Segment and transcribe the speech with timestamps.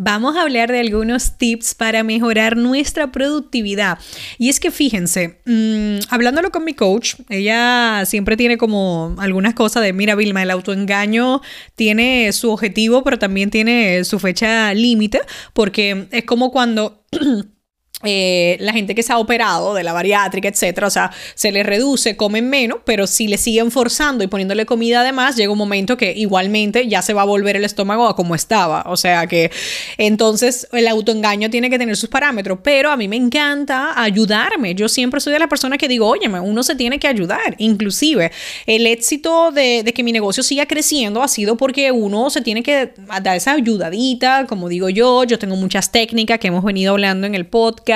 [0.00, 3.98] Vamos a hablar de algunos tips para mejorar nuestra productividad.
[4.38, 9.82] Y es que fíjense, mmm, hablándolo con mi coach, ella siempre tiene como algunas cosas
[9.82, 11.42] de, mira Vilma, el autoengaño
[11.74, 15.20] tiene su objetivo, pero también tiene su fecha límite,
[15.52, 17.02] porque es como cuando...
[18.04, 21.66] Eh, la gente que se ha operado de la bariátrica, etcétera, o sea, se les
[21.66, 25.96] reduce, comen menos, pero si le siguen forzando y poniéndole comida además, llega un momento
[25.96, 28.84] que igualmente ya se va a volver el estómago a como estaba.
[28.86, 29.50] O sea que
[29.96, 34.76] entonces el autoengaño tiene que tener sus parámetros, pero a mí me encanta ayudarme.
[34.76, 37.56] Yo siempre soy de la persona que digo, oye, uno se tiene que ayudar.
[37.58, 38.30] Inclusive
[38.66, 42.62] el éxito de, de que mi negocio siga creciendo ha sido porque uno se tiene
[42.62, 47.26] que dar esa ayudadita, como digo yo, yo tengo muchas técnicas que hemos venido hablando
[47.26, 47.87] en el podcast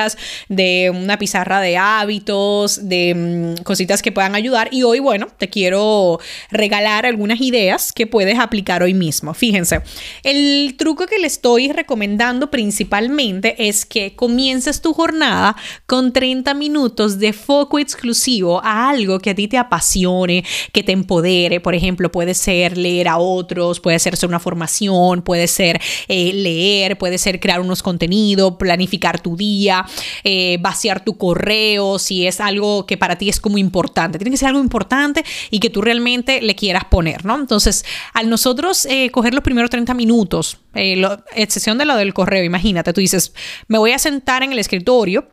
[0.49, 4.69] de una pizarra de hábitos, de mm, cositas que puedan ayudar.
[4.73, 6.19] Y hoy, bueno, te quiero
[6.51, 9.35] regalar algunas ideas que puedes aplicar hoy mismo.
[9.35, 9.83] Fíjense,
[10.23, 17.19] el truco que le estoy recomendando principalmente es que comiences tu jornada con 30 minutos
[17.19, 21.61] de foco exclusivo a algo que a ti te apasione, que te empodere.
[21.61, 26.99] Por ejemplo, puede ser leer a otros, puede ser una formación, puede ser eh, leer,
[26.99, 29.82] puede ser crear unos contenidos, planificar tu día,
[30.25, 34.19] eh, vaciar tu correo, si es algo que para ti es como importante.
[34.19, 37.37] Tiene que ser algo importante y que tú realmente le quieras poner, ¿no?
[37.37, 41.03] Entonces, al nosotros eh, coger los primeros 30 minutos, eh,
[41.35, 43.33] excepción de lo del correo, imagínate, tú dices,
[43.69, 45.29] me voy a sentar en el escritorio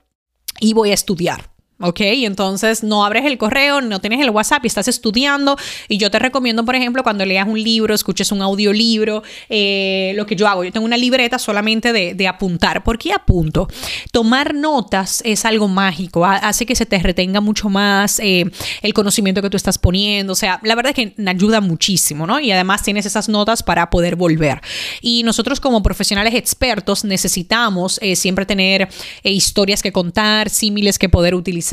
[0.59, 1.50] y voy a estudiar.
[1.81, 1.99] ¿Ok?
[2.02, 5.58] Entonces no abres el correo, no tienes el WhatsApp y estás estudiando.
[5.88, 10.25] Y yo te recomiendo, por ejemplo, cuando leas un libro, escuches un audiolibro, eh, lo
[10.25, 12.84] que yo hago, yo tengo una libreta solamente de, de, apuntar.
[12.84, 13.68] ¿Por qué apunto?
[14.12, 18.45] Tomar notas es algo mágico, hace que se te retenga mucho más eh,
[18.81, 20.34] el conocimiento que tú estás poniendo.
[20.34, 22.39] O sea, la verdad es que ayuda muchísimo, ¿no?
[22.39, 24.62] Y además tienes esas notas para poder volver.
[25.01, 28.89] Y nosotros como profesionales expertos necesitamos eh, siempre tener
[29.23, 31.69] eh, historias que contar, símiles que poder utilizar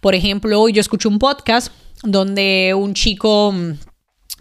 [0.00, 3.72] por ejemplo, hoy yo escuché un podcast donde un chico mm,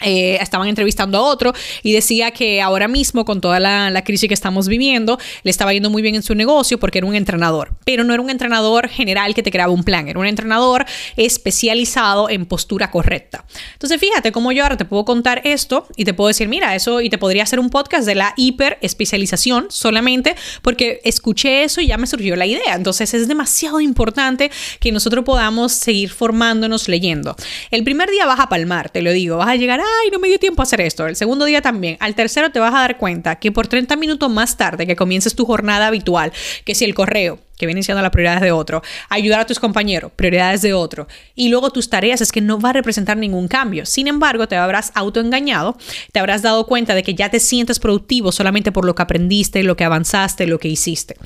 [0.01, 4.27] eh, estaban entrevistando a otro y decía que ahora mismo con toda la, la, crisis
[4.27, 7.73] que estamos viviendo le estaba yendo muy bien en su negocio porque era un entrenador,
[7.85, 10.85] pero no era un entrenador general que te creaba un plan, era un entrenador
[11.17, 13.45] especializado en postura correcta.
[13.73, 17.01] Entonces fíjate cómo yo ahora te puedo contar esto y te puedo decir, mira, eso
[17.01, 21.87] y te podría hacer un podcast de la hiper especialización solamente porque escuché eso y
[21.87, 22.75] ya me surgió la idea.
[22.75, 27.35] Entonces es demasiado importante que nosotros podamos seguir formándonos leyendo.
[27.71, 30.19] El primer día vas a palmar, te lo digo, vas a llegar a ay, no
[30.19, 31.07] me dio tiempo a hacer esto.
[31.07, 31.97] El segundo día también.
[31.99, 35.35] Al tercero te vas a dar cuenta que por 30 minutos más tarde que comiences
[35.35, 36.31] tu jornada habitual,
[36.65, 40.11] que si el correo, que vienen siendo las prioridades de otro, ayudar a tus compañeros,
[40.15, 43.85] prioridades de otro, y luego tus tareas es que no va a representar ningún cambio.
[43.85, 45.77] Sin embargo, te habrás autoengañado,
[46.13, 49.61] te habrás dado cuenta de que ya te sientes productivo solamente por lo que aprendiste,
[49.63, 51.17] lo que avanzaste, lo que hiciste.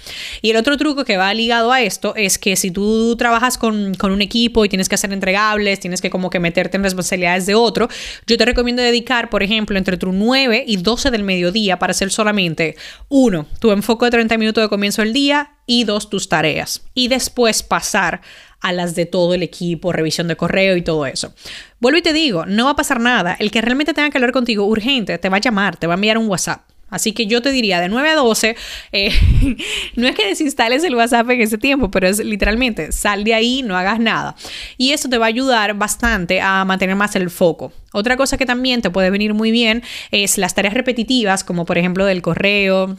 [0.42, 3.94] Y el otro truco que va ligado a esto es que si tú trabajas con,
[3.94, 7.46] con un equipo y tienes que hacer entregables, tienes que como que meterte en responsabilidades
[7.46, 7.90] de otro,
[8.26, 12.12] yo te recomiendo dedicar, por ejemplo, entre tu 9 y 12 del mediodía para hacer
[12.12, 12.76] solamente
[13.10, 16.84] uno, tu enfoque de 30 minutos de comienzo del día y dos, tus tareas.
[16.94, 18.22] Y después pasar
[18.62, 21.34] a las de todo el equipo, revisión de correo y todo eso.
[21.80, 23.36] Vuelvo y te digo, no va a pasar nada.
[23.38, 25.96] El que realmente tenga que hablar contigo urgente te va a llamar, te va a
[25.96, 26.62] enviar un WhatsApp.
[26.94, 28.56] Así que yo te diría de 9 a 12,
[28.92, 29.12] eh,
[29.96, 33.64] no es que desinstales el WhatsApp en ese tiempo, pero es literalmente sal de ahí,
[33.64, 34.36] no hagas nada.
[34.78, 37.74] Y eso te va a ayudar bastante a mantener más el foco.
[37.94, 39.82] Otra cosa que también te puede venir muy bien
[40.12, 42.96] es las tareas repetitivas, como por ejemplo del correo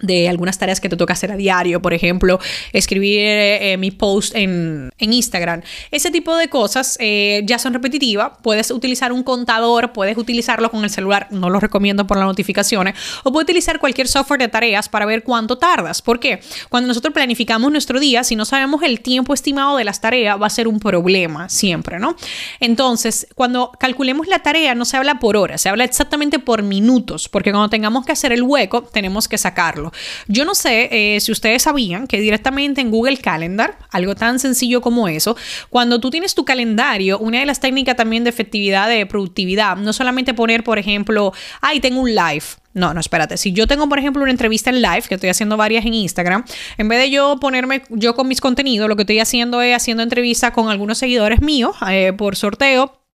[0.00, 2.38] de algunas tareas que te toca hacer a diario, por ejemplo,
[2.72, 5.62] escribir eh, mi post en, en, Instagram.
[5.90, 8.32] Ese tipo de cosas eh, ya son repetitivas.
[8.42, 12.94] Puedes utilizar un contador, puedes utilizarlo con el celular, no lo recomiendo por las notificaciones,
[13.24, 16.02] o puedes utilizar cualquier software de tareas para ver cuánto tardas.
[16.02, 16.40] ¿Por qué?
[16.68, 20.46] Cuando nosotros planificamos nuestro día, si no sabemos el tiempo estimado de las tareas, va
[20.46, 22.16] a ser un problema siempre, ¿no?
[22.60, 27.28] Entonces, cuando calculemos la tarea, no se habla por horas, se habla exactamente por minutos,
[27.28, 29.85] porque cuando tengamos que hacer el hueco, tenemos que sacarlo.
[30.28, 34.80] Yo no sé eh, si ustedes sabían que directamente en Google Calendar, algo tan sencillo
[34.80, 35.36] como eso,
[35.70, 39.92] cuando tú tienes tu calendario, una de las técnicas también de efectividad, de productividad, no
[39.92, 42.44] solamente poner, por ejemplo, ay, tengo un live.
[42.74, 43.38] No, no, espérate.
[43.38, 46.44] Si yo tengo, por ejemplo, una entrevista en live, que estoy haciendo varias en Instagram,
[46.76, 50.02] en vez de yo ponerme yo con mis contenidos, lo que estoy haciendo es haciendo
[50.02, 53.05] entrevistas con algunos seguidores míos eh, por sorteo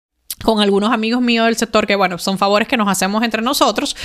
[0.43, 3.95] con algunos amigos míos del sector que, bueno, son favores que nos hacemos entre nosotros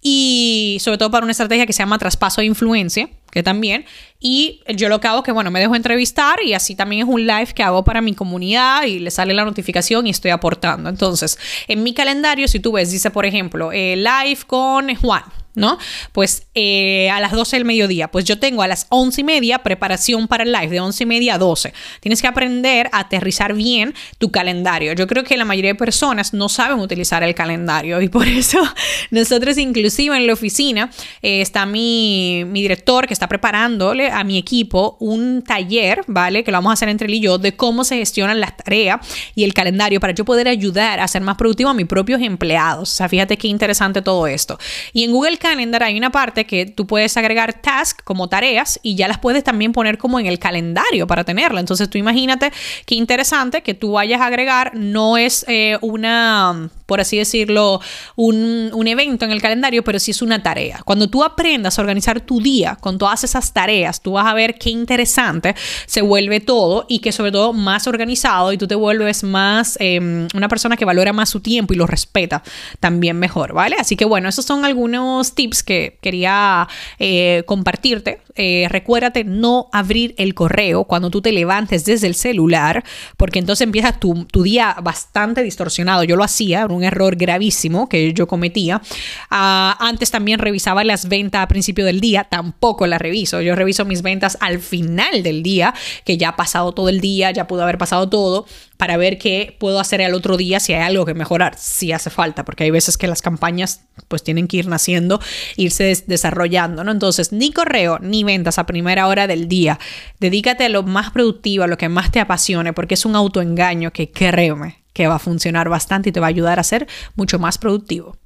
[0.00, 3.84] y sobre todo para una estrategia que se llama traspaso de influencia, que también,
[4.20, 7.12] y yo lo que hago es que, bueno, me dejo entrevistar y así también es
[7.12, 10.88] un live que hago para mi comunidad y le sale la notificación y estoy aportando.
[10.88, 11.38] Entonces,
[11.68, 15.24] en mi calendario, si tú ves, dice, por ejemplo, eh, live con Juan
[15.54, 15.78] ¿no?
[16.12, 19.58] Pues eh, a las 12 del mediodía, pues yo tengo a las 11 y media
[19.60, 21.72] preparación para el live, de 11 y media a 12.
[22.00, 24.92] Tienes que aprender a aterrizar bien tu calendario.
[24.94, 28.62] Yo creo que la mayoría de personas no saben utilizar el calendario y por eso
[29.10, 30.90] nosotros inclusive en la oficina
[31.22, 36.44] eh, está mi, mi director que está preparándole a mi equipo un taller, ¿vale?
[36.44, 39.00] Que lo vamos a hacer entre él y yo de cómo se gestionan las tareas
[39.34, 42.92] y el calendario para yo poder ayudar a ser más productivo a mis propios empleados.
[42.92, 44.58] O sea, fíjate qué interesante todo esto.
[44.92, 48.96] Y en Google Calendar hay una parte que tú puedes agregar tasks como tareas y
[48.96, 51.60] ya las puedes también poner como en el calendario para tenerla.
[51.60, 52.50] Entonces tú imagínate
[52.86, 57.80] qué interesante que tú vayas a agregar, no es eh, una, por así decirlo,
[58.16, 60.80] un, un evento en el calendario, pero sí es una tarea.
[60.84, 64.56] Cuando tú aprendas a organizar tu día con todas esas tareas, tú vas a ver
[64.58, 65.54] qué interesante
[65.86, 70.28] se vuelve todo y que sobre todo más organizado y tú te vuelves más em,
[70.34, 72.42] una persona que valora más su tiempo y lo respeta
[72.80, 73.76] también mejor, ¿vale?
[73.78, 78.20] Así que bueno, esos son algunos tips que quería eh, compartirte.
[78.36, 82.84] Eh, recuérdate no abrir el correo cuando tú te levantes desde el celular,
[83.16, 86.04] porque entonces empieza tu, día bastante distorsionado.
[86.04, 88.82] Yo lo hacía, un error gravísimo que yo cometía.
[89.30, 93.40] Ah, antes también revisaba las ventas a principio del día, tampoco las reviso.
[93.40, 95.74] Yo reviso mis ventas al final del día,
[96.04, 99.56] que ya ha pasado todo el día, ya pudo haber pasado todo para ver qué
[99.58, 102.70] puedo hacer al otro día si hay algo que mejorar, si hace falta, porque hay
[102.70, 105.20] veces que las campañas pues tienen que ir naciendo,
[105.56, 106.90] irse desarrollando, ¿no?
[106.90, 109.78] Entonces, ni correo ni ventas a primera hora del día.
[110.20, 113.92] Dedícate a lo más productivo, a lo que más te apasione, porque es un autoengaño
[113.92, 117.38] que créeme que va a funcionar bastante y te va a ayudar a ser mucho
[117.38, 118.16] más productivo.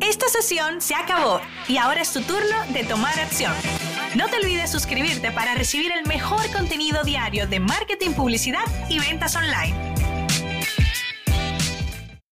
[0.00, 3.52] Esta sesión se acabó y ahora es tu turno de tomar acción.
[4.16, 9.36] No te olvides suscribirte para recibir el mejor contenido diario de marketing, publicidad y ventas
[9.36, 10.11] online.